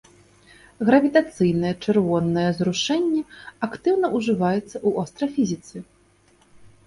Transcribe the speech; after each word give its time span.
Гравітацыйнае 0.89 1.73
чырвонае 1.85 2.45
зрушэнне 2.59 3.21
актыўна 3.67 4.07
ўжываецца 4.17 4.73
ў 4.73 4.89
астрафізіцы. 5.03 5.77